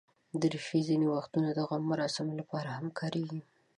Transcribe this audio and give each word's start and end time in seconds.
دریشي 0.41 0.79
ځینې 0.89 1.07
وختونه 1.15 1.49
د 1.53 1.59
غم 1.69 1.83
مراسمو 1.91 2.33
لپاره 2.41 2.69
هم 2.77 2.87
کارېږي. 2.99 3.41